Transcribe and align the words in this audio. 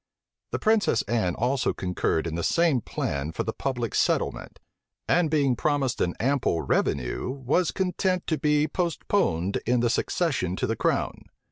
The 0.49 0.57
princess 0.57 1.03
Anne 1.03 1.35
also 1.35 1.73
concurred 1.73 2.25
in 2.25 2.33
the 2.33 2.41
same 2.43 2.81
plan 2.81 3.31
for 3.33 3.43
the 3.43 3.53
public 3.53 3.93
settlement; 3.93 4.57
and 5.07 5.29
being 5.29 5.55
promised 5.55 6.01
an 6.01 6.15
ample 6.19 6.63
revenue, 6.63 7.29
was 7.29 7.69
content 7.69 8.25
to 8.25 8.39
be 8.39 8.67
postponed 8.67 9.57
in 9.63 9.81
the 9.81 9.91
succession 9.91 10.55
to 10.55 10.65
the 10.65 10.75
crown. 10.75 11.25